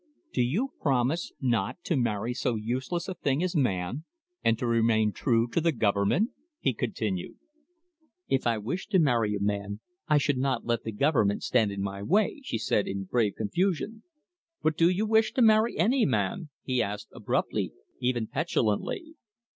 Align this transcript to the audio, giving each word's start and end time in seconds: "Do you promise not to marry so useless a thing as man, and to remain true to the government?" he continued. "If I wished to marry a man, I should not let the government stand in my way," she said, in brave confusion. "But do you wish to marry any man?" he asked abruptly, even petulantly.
"Do 0.33 0.41
you 0.41 0.73
promise 0.81 1.31
not 1.39 1.83
to 1.83 1.95
marry 1.95 2.33
so 2.33 2.55
useless 2.55 3.07
a 3.07 3.13
thing 3.13 3.43
as 3.43 3.55
man, 3.55 4.03
and 4.43 4.57
to 4.57 4.65
remain 4.65 5.11
true 5.11 5.47
to 5.49 5.61
the 5.61 5.71
government?" 5.71 6.31
he 6.59 6.73
continued. 6.73 7.35
"If 8.27 8.47
I 8.47 8.57
wished 8.57 8.89
to 8.93 8.99
marry 8.99 9.35
a 9.35 9.39
man, 9.39 9.79
I 10.07 10.17
should 10.17 10.39
not 10.39 10.65
let 10.65 10.81
the 10.85 10.91
government 10.91 11.43
stand 11.43 11.71
in 11.71 11.83
my 11.83 12.01
way," 12.01 12.41
she 12.43 12.57
said, 12.57 12.87
in 12.87 13.03
brave 13.03 13.35
confusion. 13.37 14.01
"But 14.63 14.75
do 14.75 14.89
you 14.89 15.05
wish 15.05 15.33
to 15.33 15.41
marry 15.43 15.77
any 15.77 16.03
man?" 16.07 16.49
he 16.63 16.81
asked 16.81 17.09
abruptly, 17.13 17.71
even 17.99 18.25
petulantly. 18.25 19.17